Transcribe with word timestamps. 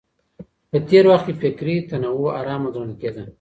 په 0.69 0.77
تېر 0.89 1.03
وخت 1.11 1.25
کي 1.27 1.33
فکري 1.41 1.75
تنوع 1.89 2.31
حرامه 2.39 2.69
ګڼل 2.75 2.93
کېده. 3.01 3.23